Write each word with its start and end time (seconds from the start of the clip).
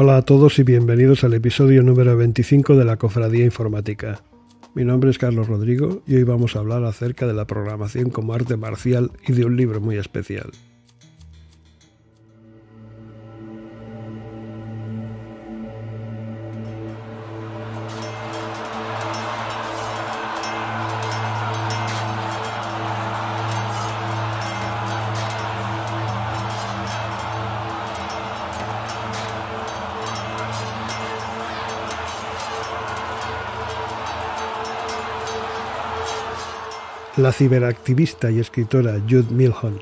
Hola 0.00 0.18
a 0.18 0.22
todos 0.22 0.60
y 0.60 0.62
bienvenidos 0.62 1.24
al 1.24 1.34
episodio 1.34 1.82
número 1.82 2.16
25 2.16 2.76
de 2.76 2.84
la 2.84 2.98
Cofradía 2.98 3.44
Informática. 3.44 4.22
Mi 4.72 4.84
nombre 4.84 5.10
es 5.10 5.18
Carlos 5.18 5.48
Rodrigo 5.48 6.02
y 6.06 6.14
hoy 6.14 6.22
vamos 6.22 6.54
a 6.54 6.60
hablar 6.60 6.84
acerca 6.84 7.26
de 7.26 7.34
la 7.34 7.48
programación 7.48 8.10
como 8.10 8.32
arte 8.32 8.56
marcial 8.56 9.10
y 9.26 9.32
de 9.32 9.44
un 9.44 9.56
libro 9.56 9.80
muy 9.80 9.96
especial. 9.96 10.52
La 37.18 37.32
ciberactivista 37.32 38.30
y 38.30 38.38
escritora 38.38 39.00
Jude 39.00 39.32
Milhon 39.32 39.80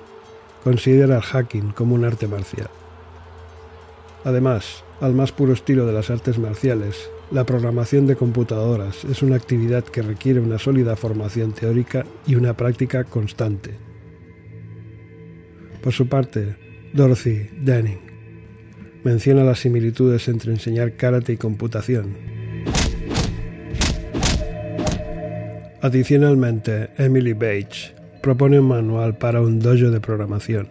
considera 0.65 1.17
el 1.17 1.23
hacking 1.23 1.73
como 1.73 1.95
un 1.95 2.07
arte 2.07 2.27
marcial. 2.27 2.71
Además, 4.25 4.83
al 5.03 5.13
más 5.13 5.33
puro 5.33 5.53
estilo 5.53 5.85
de 5.85 5.93
las 5.93 6.09
artes 6.09 6.39
marciales, 6.39 7.11
la 7.31 7.45
programación 7.45 8.07
de 8.07 8.17
computadoras 8.17 9.05
es 9.05 9.23
una 9.23 9.37
actividad 9.37 9.85
que 9.85 10.01
requiere 10.01 10.41
una 10.41 10.59
sólida 10.59 10.97
formación 10.97 11.53
teórica 11.53 12.07
y 12.27 12.37
una 12.37 12.57
práctica 12.57 13.05
constante. 13.05 13.77
Por 15.83 15.93
su 15.93 16.09
parte, 16.09 16.57
Dorothy 16.95 17.51
Denning 17.61 18.01
menciona 19.05 19.45
las 19.45 19.59
similitudes 19.59 20.27
entre 20.29 20.53
enseñar 20.53 20.97
karate 20.97 21.35
y 21.35 21.37
computación 21.37 22.36
Adicionalmente, 25.87 26.91
Emily 26.99 27.33
Page 27.33 27.95
propone 28.21 28.59
un 28.59 28.67
manual 28.67 29.19
para 29.19 29.41
un 29.41 29.61
dojo 29.61 29.93
de 29.93 30.01
programación. 30.01 30.67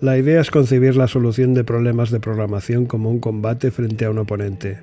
La 0.00 0.16
idea 0.16 0.40
es 0.40 0.52
concebir 0.52 0.94
la 0.94 1.08
solución 1.08 1.54
de 1.54 1.64
problemas 1.64 2.12
de 2.12 2.20
programación 2.20 2.86
como 2.86 3.10
un 3.10 3.18
combate 3.18 3.72
frente 3.72 4.04
a 4.04 4.10
un 4.10 4.18
oponente. 4.18 4.78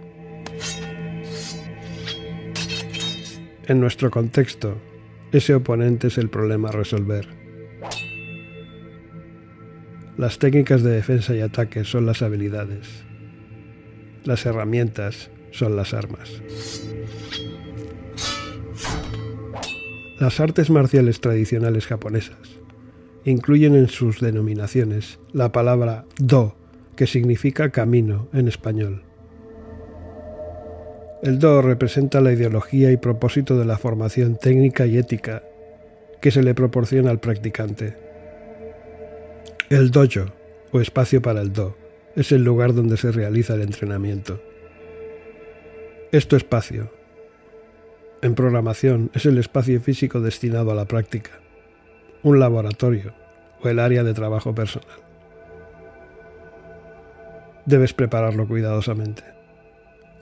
En 3.68 3.80
nuestro 3.80 4.12
contexto, 4.12 4.76
ese 5.32 5.56
oponente 5.56 6.08
es 6.08 6.18
el 6.18 6.28
problema 6.28 6.68
a 6.68 6.74
resolver. 6.74 7.30
Las 10.18 10.38
técnicas 10.38 10.84
de 10.84 10.92
defensa 10.92 11.34
y 11.34 11.40
ataque 11.40 11.86
son 11.86 12.06
las 12.06 12.22
habilidades. 12.22 13.06
Las 14.26 14.46
herramientas 14.46 15.32
son 15.58 15.76
las 15.76 15.94
armas. 15.94 16.42
Las 20.20 20.40
artes 20.40 20.70
marciales 20.70 21.20
tradicionales 21.20 21.88
japonesas 21.88 22.38
incluyen 23.26 23.76
en 23.76 23.88
sus 23.88 24.20
denominaciones 24.20 25.20
la 25.34 25.52
palabra 25.52 26.06
do, 26.18 26.56
que 26.96 27.08
significa 27.08 27.72
camino 27.72 28.28
en 28.34 28.48
español. 28.48 29.04
El 31.24 31.40
do 31.40 31.62
representa 31.62 32.22
la 32.22 32.32
ideología 32.32 32.92
y 32.92 32.98
propósito 32.98 33.58
de 33.58 33.66
la 33.66 33.78
formación 33.78 34.38
técnica 34.38 34.86
y 34.86 34.98
ética 34.98 35.44
que 36.22 36.32
se 36.32 36.44
le 36.44 36.54
proporciona 36.54 37.10
al 37.10 37.20
practicante. 37.20 37.96
El 39.70 39.92
dojo, 39.92 40.32
o 40.72 40.80
espacio 40.80 41.22
para 41.22 41.42
el 41.42 41.52
do, 41.52 41.76
es 42.16 42.32
el 42.32 42.44
lugar 42.44 42.74
donde 42.74 42.98
se 42.98 43.12
realiza 43.12 43.56
el 43.56 43.62
entrenamiento. 43.62 44.40
Esto 46.14 46.38
espacio. 46.38 46.90
En 48.22 48.34
programación 48.34 49.12
es 49.14 49.26
el 49.26 49.38
espacio 49.38 49.82
físico 49.82 50.22
destinado 50.22 50.72
a 50.72 50.76
la 50.76 50.86
práctica, 50.86 51.32
un 52.24 52.40
laboratorio 52.40 53.14
o 53.62 53.68
el 53.68 53.78
área 53.78 54.06
de 54.06 54.14
trabajo 54.14 54.56
personal. 54.56 54.88
Debes 57.66 57.94
prepararlo 57.94 58.48
cuidadosamente. 58.48 59.24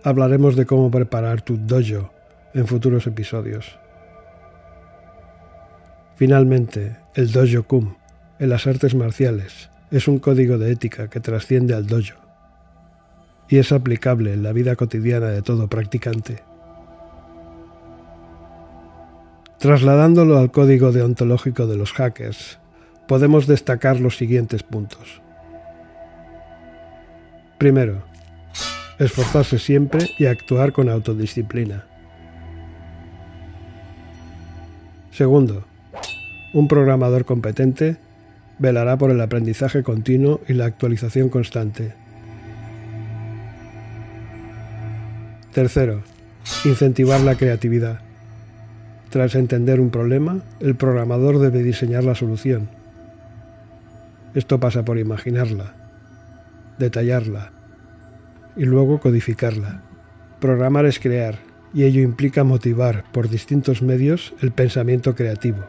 Hablaremos 0.03 0.55
de 0.55 0.65
cómo 0.65 0.89
preparar 0.89 1.43
tu 1.43 1.55
dojo 1.55 2.11
en 2.55 2.65
futuros 2.65 3.05
episodios. 3.05 3.77
Finalmente, 6.15 6.97
el 7.13 7.31
dojo 7.31 7.61
kum 7.61 7.93
en 8.39 8.49
las 8.49 8.65
artes 8.65 8.95
marciales 8.95 9.69
es 9.91 10.07
un 10.07 10.17
código 10.17 10.57
de 10.57 10.71
ética 10.71 11.11
que 11.11 11.19
trasciende 11.19 11.75
al 11.75 11.85
dojo 11.85 12.24
y 13.49 13.57
es 13.57 13.71
aplicable 13.71 14.33
en 14.33 14.43
la 14.43 14.53
vida 14.53 14.75
cotidiana 14.75 15.27
de 15.27 15.41
todo 15.41 15.67
practicante. 15.67 16.43
Trasladándolo 19.59 20.37
al 20.37 20.51
código 20.51 20.91
deontológico 20.91 21.67
de 21.67 21.77
los 21.77 21.93
hackers, 21.93 22.59
podemos 23.07 23.47
destacar 23.47 23.99
los 23.99 24.17
siguientes 24.17 24.63
puntos. 24.63 25.21
Primero, 27.57 28.03
esforzarse 28.99 29.59
siempre 29.59 30.09
y 30.17 30.25
actuar 30.25 30.71
con 30.71 30.89
autodisciplina. 30.89 31.85
Segundo, 35.11 35.63
un 36.53 36.67
programador 36.67 37.25
competente 37.25 37.97
velará 38.59 38.97
por 38.97 39.11
el 39.11 39.21
aprendizaje 39.21 39.83
continuo 39.83 40.41
y 40.47 40.53
la 40.53 40.65
actualización 40.65 41.29
constante. 41.29 41.93
Tercero, 45.55 46.01
incentivar 46.65 47.21
la 47.21 47.35
creatividad. 47.35 48.01
Tras 49.09 49.35
entender 49.35 49.79
un 49.79 49.89
problema, 49.89 50.41
el 50.59 50.75
programador 50.75 51.39
debe 51.39 51.63
diseñar 51.63 52.03
la 52.03 52.13
solución. 52.13 52.67
Esto 54.33 54.59
pasa 54.59 54.83
por 54.83 54.97
imaginarla, 54.97 55.73
detallarla 56.77 57.53
y 58.57 58.65
luego 58.65 58.99
codificarla. 58.99 59.81
Programar 60.41 60.85
es 60.87 60.99
crear 60.99 61.35
y 61.73 61.85
ello 61.85 62.01
implica 62.01 62.43
motivar 62.43 63.05
por 63.13 63.29
distintos 63.29 63.81
medios 63.81 64.33
el 64.41 64.51
pensamiento 64.51 65.15
creativo. 65.15 65.63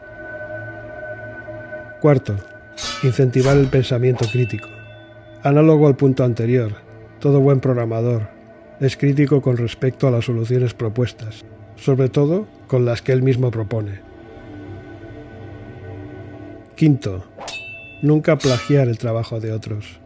Cuarto, 2.01 2.35
incentivar 3.03 3.55
el 3.55 3.67
pensamiento 3.67 4.25
crítico. 4.29 4.67
Análogo 5.43 5.87
al 5.87 5.95
punto 5.95 6.25
anterior, 6.25 6.73
todo 7.21 7.39
buen 7.39 7.61
programador 7.61 8.36
es 8.79 8.97
crítico 8.97 9.41
con 9.41 9.57
respecto 9.57 10.07
a 10.07 10.11
las 10.11 10.25
soluciones 10.25 10.73
propuestas, 10.73 11.43
sobre 11.75 12.09
todo 12.09 12.47
con 12.67 12.85
las 12.85 13.01
que 13.01 13.11
él 13.11 13.23
mismo 13.23 13.49
propone. 13.51 14.01
Quinto, 16.75 17.23
nunca 18.03 18.37
plagiar 18.37 18.87
el 18.87 18.99
trabajo 18.99 19.39
de 19.39 19.51
otros. 19.51 19.99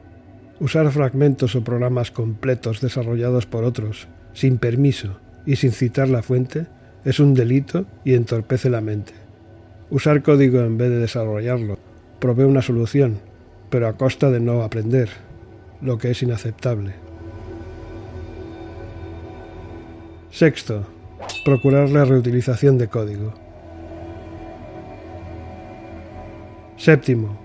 Usar 0.59 0.89
fragmentos 0.91 1.55
o 1.55 1.63
programas 1.63 2.11
completos 2.11 2.79
desarrollados 2.79 3.45
por 3.45 3.63
otros, 3.63 4.07
sin 4.33 4.57
permiso 4.57 5.19
y 5.45 5.57
sin 5.57 5.71
citar 5.71 6.07
la 6.07 6.21
fuente, 6.21 6.67
es 7.03 7.19
un 7.19 7.33
delito 7.33 7.85
y 8.05 8.13
entorpece 8.13 8.69
la 8.69 8.79
mente. 8.79 9.13
Usar 9.89 10.21
código 10.21 10.61
en 10.61 10.77
vez 10.77 10.89
de 10.89 10.99
desarrollarlo 10.99 11.77
provee 12.19 12.43
una 12.43 12.61
solución, 12.61 13.19
pero 13.69 13.87
a 13.87 13.97
costa 13.97 14.29
de 14.29 14.39
no 14.39 14.61
aprender, 14.61 15.09
lo 15.81 15.97
que 15.97 16.11
es 16.11 16.21
inaceptable. 16.21 17.10
Sexto, 20.31 20.87
procurar 21.43 21.89
la 21.89 22.05
reutilización 22.05 22.77
de 22.77 22.87
código. 22.87 23.33
Séptimo, 26.77 27.37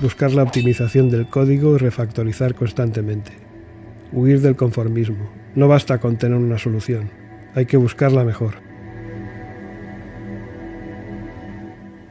buscar 0.00 0.30
la 0.30 0.44
optimización 0.44 1.10
del 1.10 1.28
código 1.28 1.74
y 1.74 1.78
refactorizar 1.78 2.54
constantemente. 2.54 3.32
Huir 4.12 4.40
del 4.40 4.54
conformismo. 4.54 5.28
No 5.56 5.66
basta 5.66 5.98
con 5.98 6.18
tener 6.18 6.38
una 6.38 6.56
solución, 6.56 7.10
hay 7.56 7.66
que 7.66 7.76
buscarla 7.76 8.22
mejor. 8.22 8.54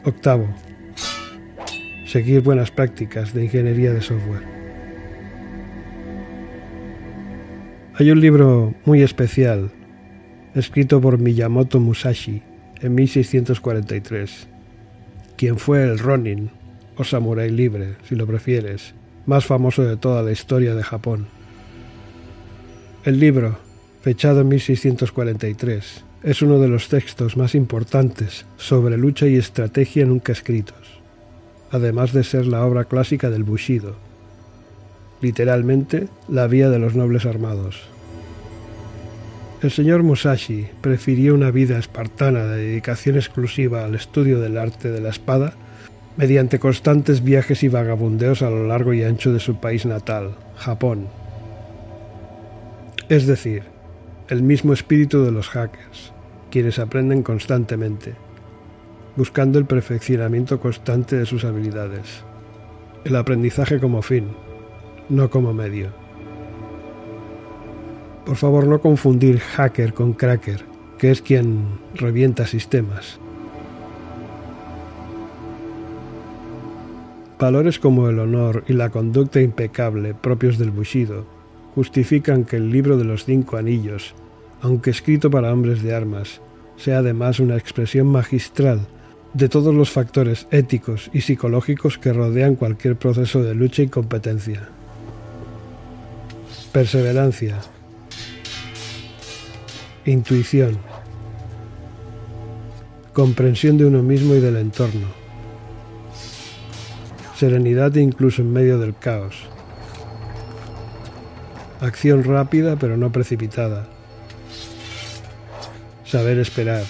Octavo, 0.04 0.50
seguir 2.06 2.42
buenas 2.42 2.72
prácticas 2.72 3.34
de 3.34 3.46
ingeniería 3.46 3.94
de 3.94 4.02
software. 4.02 4.44
Hay 7.96 8.12
un 8.12 8.20
libro 8.20 8.74
muy 8.84 9.02
especial 9.02 9.72
escrito 10.60 11.02
por 11.02 11.18
Miyamoto 11.18 11.80
Musashi 11.80 12.42
en 12.82 12.96
1643, 12.96 14.48
quien 15.36 15.58
fue 15.58 15.84
el 15.84 15.98
Ronin, 15.98 16.52
o 16.98 17.04
samurái 17.04 17.50
libre, 17.50 17.96
si 18.08 18.16
lo 18.16 18.28
prefieres, 18.28 18.94
más 19.26 19.46
famoso 19.46 19.84
de 19.84 19.98
toda 19.98 20.22
la 20.22 20.32
historia 20.32 20.76
de 20.76 20.84
Japón. 20.84 21.28
El 23.06 23.20
libro, 23.20 23.58
fechado 24.02 24.42
en 24.42 24.50
1643, 24.50 26.04
es 26.24 26.42
uno 26.42 26.60
de 26.60 26.68
los 26.68 26.90
textos 26.90 27.38
más 27.38 27.56
importantes 27.56 28.46
sobre 28.58 28.98
lucha 28.98 29.28
y 29.28 29.36
estrategia 29.36 30.06
nunca 30.06 30.34
escritos. 30.34 31.00
además 31.72 32.14
de 32.14 32.24
ser 32.24 32.48
la 32.48 32.66
obra 32.66 32.86
clásica 32.86 33.30
del 33.30 33.44
Bushido, 33.44 33.96
literalmente 35.22 36.08
la 36.28 36.48
vía 36.48 36.70
de 36.70 36.80
los 36.80 36.96
nobles 36.96 37.28
armados. 37.28 37.88
El 39.62 39.72
señor 39.72 40.04
Musashi 40.04 40.68
prefirió 40.80 41.34
una 41.34 41.52
vida 41.52 41.78
espartana 41.78 42.46
de 42.46 42.66
dedicación 42.66 43.18
exclusiva 43.18 43.84
al 43.84 43.94
estudio 43.94 44.40
del 44.40 44.58
arte 44.58 44.90
de 44.90 45.02
la 45.02 45.10
espada 45.10 45.54
mediante 46.16 46.60
constantes 46.60 47.24
viajes 47.26 47.64
y 47.64 47.68
vagabundeos 47.68 48.42
a 48.42 48.50
lo 48.50 48.66
largo 48.68 48.94
y 48.94 49.04
ancho 49.04 49.34
de 49.34 49.42
su 49.42 49.60
país 49.60 49.86
natal, 49.86 50.36
Japón. 50.56 51.08
Es 53.10 53.28
decir, 53.28 53.64
el 54.30 54.44
mismo 54.44 54.72
espíritu 54.72 55.26
de 55.26 55.32
los 55.32 55.50
hackers, 55.50 56.14
quienes 56.52 56.80
aprenden 56.80 57.22
constantemente, 57.22 58.14
buscando 59.18 59.60
el 59.60 59.66
perfeccionamiento 59.66 60.62
constante 60.62 61.18
de 61.18 61.26
sus 61.26 61.44
habilidades. 61.44 62.24
El 63.04 63.16
aprendizaje 63.18 63.80
como 63.80 64.02
fin, 64.02 64.30
no 65.10 65.30
como 65.30 65.54
medio. 65.54 66.09
Por 68.30 68.38
favor, 68.38 68.68
no 68.68 68.80
confundir 68.80 69.40
hacker 69.40 69.96
con 69.96 70.14
cracker, 70.14 70.64
que 71.00 71.10
es 71.10 71.20
quien 71.20 71.64
revienta 71.96 72.46
sistemas. 72.46 73.18
Valores 77.40 77.80
como 77.80 78.08
el 78.08 78.20
honor 78.20 78.66
y 78.68 78.74
la 78.74 78.92
conducta 78.92 79.42
impecable 79.42 80.14
propios 80.14 80.60
del 80.60 80.70
Bushido 80.70 81.26
justifican 81.74 82.46
que 82.46 82.58
el 82.58 82.70
libro 82.70 82.98
de 82.98 83.04
los 83.04 83.26
cinco 83.26 83.58
anillos, 83.58 84.14
aunque 84.62 84.92
escrito 84.92 85.32
para 85.32 85.52
hombres 85.52 85.82
de 85.82 85.96
armas, 85.96 86.40
sea 86.78 87.00
además 87.00 87.40
una 87.40 87.58
expresión 87.58 88.06
magistral 88.06 88.82
de 89.34 89.50
todos 89.50 89.74
los 89.74 89.90
factores 89.90 90.46
éticos 90.52 91.10
y 91.14 91.22
psicológicos 91.22 91.98
que 91.98 92.14
rodean 92.14 92.54
cualquier 92.54 92.96
proceso 92.96 93.42
de 93.42 93.56
lucha 93.56 93.82
y 93.82 93.88
competencia. 93.88 94.70
Perseverancia. 96.72 97.58
Intuición. 100.10 100.80
Comprensión 103.14 103.78
de 103.78 103.86
uno 103.86 104.02
mismo 104.02 104.34
y 104.34 104.40
del 104.40 104.58
entorno. 104.58 105.06
Serenidad 107.36 107.94
incluso 107.94 108.42
en 108.42 108.52
medio 108.52 108.80
del 108.80 108.96
caos. 108.96 109.36
Acción 111.80 112.24
rápida 112.24 112.76
pero 112.76 112.98
no 112.98 113.12
precipitada. 113.12 113.88
Saber 116.06 116.40
esperar. 116.40 116.86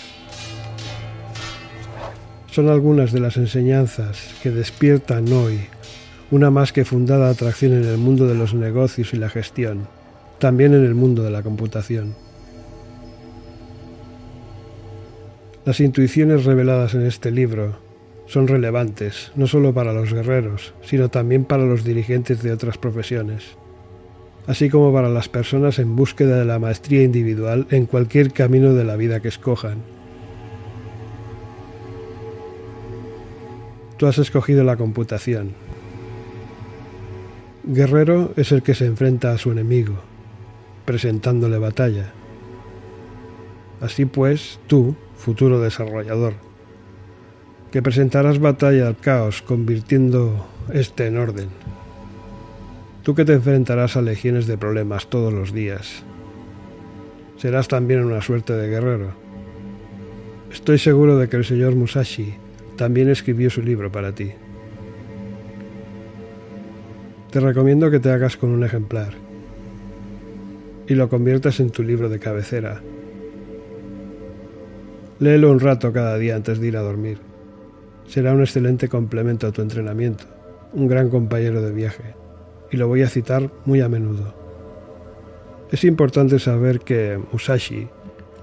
Son 2.49 2.69
algunas 2.69 3.11
de 3.11 3.19
las 3.19 3.35
enseñanzas 3.35 4.33
que 4.41 4.49
despiertan 4.49 5.29
hoy 5.33 5.59
una 6.31 6.51
más 6.51 6.71
que 6.71 6.85
fundada 6.85 7.29
atracción 7.29 7.73
en 7.73 7.83
el 7.83 7.97
mundo 7.97 8.27
de 8.27 8.35
los 8.35 8.53
negocios 8.53 9.13
y 9.13 9.17
la 9.17 9.27
gestión, 9.27 9.89
también 10.39 10.73
en 10.73 10.85
el 10.85 10.95
mundo 10.95 11.21
de 11.21 11.31
la 11.31 11.43
computación. 11.43 12.28
Las 15.69 15.81
intuiciones 15.81 16.45
reveladas 16.45 16.95
en 16.95 17.05
este 17.05 17.29
libro 17.29 17.77
son 18.25 18.47
relevantes 18.47 19.31
no 19.35 19.45
solo 19.45 19.71
para 19.71 19.93
los 19.93 20.11
guerreros, 20.11 20.73
sino 20.81 21.09
también 21.09 21.45
para 21.45 21.63
los 21.63 21.83
dirigentes 21.83 22.41
de 22.41 22.51
otras 22.51 22.79
profesiones, 22.79 23.55
así 24.47 24.71
como 24.71 24.91
para 24.91 25.09
las 25.09 25.29
personas 25.29 25.77
en 25.77 25.95
búsqueda 25.95 26.39
de 26.39 26.45
la 26.45 26.57
maestría 26.57 27.03
individual 27.03 27.67
en 27.69 27.85
cualquier 27.85 28.33
camino 28.33 28.73
de 28.73 28.83
la 28.83 28.95
vida 28.95 29.19
que 29.19 29.27
escojan. 29.27 29.83
Tú 33.97 34.07
has 34.07 34.17
escogido 34.17 34.63
la 34.63 34.75
computación, 34.75 35.51
Guerrero 37.63 38.33
es 38.37 38.51
el 38.51 38.63
que 38.63 38.73
se 38.73 38.87
enfrenta 38.87 39.33
a 39.33 39.37
su 39.37 39.51
enemigo, 39.51 39.97
presentándole 40.85 41.59
batalla. 41.59 42.13
Así 43.81 44.05
pues, 44.05 44.59
tú, 44.67 44.95
futuro 45.15 45.61
desarrollador, 45.61 46.33
que 47.71 47.81
presentarás 47.81 48.39
batalla 48.39 48.87
al 48.87 48.97
caos 48.97 49.41
convirtiendo 49.41 50.47
este 50.73 51.07
en 51.07 51.17
orden. 51.17 51.49
Tú 53.03 53.15
que 53.15 53.25
te 53.25 53.33
enfrentarás 53.33 53.95
a 53.95 54.01
legiones 54.01 54.47
de 54.47 54.57
problemas 54.57 55.07
todos 55.07 55.33
los 55.33 55.53
días. 55.53 56.03
Serás 57.37 57.67
también 57.67 58.03
una 58.03 58.21
suerte 58.21 58.53
de 58.53 58.67
guerrero. 58.67 59.13
Estoy 60.51 60.77
seguro 60.77 61.17
de 61.17 61.29
que 61.29 61.37
el 61.37 61.45
señor 61.45 61.75
Musashi 61.75 62.35
también 62.75 63.09
escribió 63.09 63.49
su 63.49 63.61
libro 63.61 63.91
para 63.91 64.13
ti. 64.13 64.31
Te 67.31 67.39
recomiendo 67.39 67.91
que 67.91 67.99
te 67.99 68.11
hagas 68.11 68.35
con 68.35 68.49
un 68.49 68.63
ejemplar 68.63 69.13
y 70.87 70.95
lo 70.95 71.07
conviertas 71.07 71.59
en 71.59 71.69
tu 71.69 71.83
libro 71.83 72.09
de 72.09 72.19
cabecera. 72.19 72.81
Léelo 75.19 75.51
un 75.51 75.59
rato 75.59 75.91
cada 75.91 76.17
día 76.17 76.37
antes 76.37 76.61
de 76.61 76.67
ir 76.67 76.77
a 76.77 76.81
dormir. 76.81 77.19
Será 78.07 78.31
un 78.31 78.39
excelente 78.39 78.87
complemento 78.87 79.47
a 79.47 79.51
tu 79.51 79.61
entrenamiento, 79.61 80.23
un 80.71 80.87
gran 80.87 81.09
compañero 81.09 81.61
de 81.61 81.73
viaje, 81.73 82.15
y 82.71 82.77
lo 82.77 82.87
voy 82.87 83.01
a 83.01 83.09
citar 83.09 83.51
muy 83.65 83.81
a 83.81 83.89
menudo. 83.89 84.33
Es 85.71 85.83
importante 85.83 86.39
saber 86.39 86.79
que 86.79 87.19
Musashi 87.33 87.89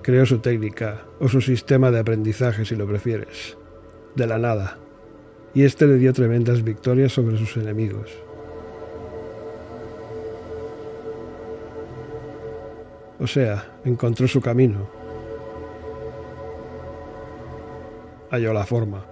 creó 0.02 0.26
su 0.26 0.40
técnica 0.40 1.06
o 1.18 1.28
su 1.28 1.40
sistema 1.40 1.90
de 1.90 2.00
aprendizaje, 2.00 2.66
si 2.66 2.76
lo 2.76 2.86
prefieres, 2.86 3.56
de 4.14 4.26
la 4.26 4.36
nada, 4.36 4.76
y 5.54 5.64
este 5.64 5.86
le 5.86 5.96
dio 5.96 6.12
tremendas 6.12 6.62
victorias 6.62 7.10
sobre 7.10 7.38
sus 7.38 7.56
enemigos. 7.56 8.10
O 13.18 13.26
sea, 13.26 13.78
encontró 13.86 14.28
su 14.28 14.42
camino. 14.42 14.95
Halló 18.30 18.52
la 18.52 18.66
forma. 18.66 19.04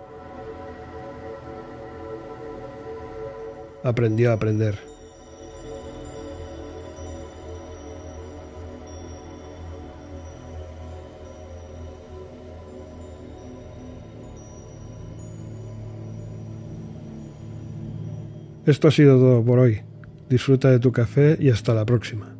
Aprendió 3.82 4.30
a 4.30 4.34
aprender. 4.34 4.78
Esto 18.66 18.88
ha 18.88 18.90
sido 18.90 19.18
todo 19.18 19.44
por 19.44 19.58
hoy. 19.58 19.82
Disfruta 20.30 20.70
de 20.70 20.78
tu 20.78 20.90
café 20.90 21.36
y 21.38 21.50
hasta 21.50 21.74
la 21.74 21.84
próxima. 21.84 22.33